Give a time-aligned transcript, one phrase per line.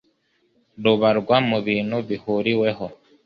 [0.83, 2.85] rubarwa mu bintu bihuriweho